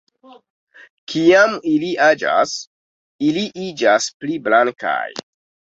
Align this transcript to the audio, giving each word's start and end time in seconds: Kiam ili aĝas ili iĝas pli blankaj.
Kiam 1.13 1.53
ili 1.73 1.91
aĝas 2.07 2.55
ili 3.29 3.47
iĝas 3.69 4.11
pli 4.19 4.43
blankaj. 4.51 5.09